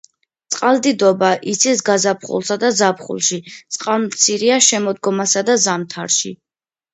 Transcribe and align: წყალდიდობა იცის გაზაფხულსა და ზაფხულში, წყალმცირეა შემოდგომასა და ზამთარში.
წყალდიდობა 0.53 1.27
იცის 1.51 1.83
გაზაფხულსა 1.89 2.57
და 2.63 2.71
ზაფხულში, 2.77 3.39
წყალმცირეა 3.77 4.57
შემოდგომასა 4.71 5.45
და 5.53 5.59
ზამთარში. 5.69 6.35